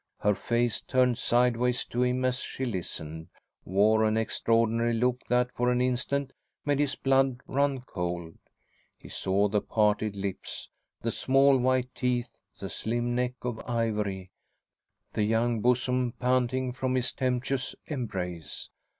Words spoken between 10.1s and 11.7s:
lips, the small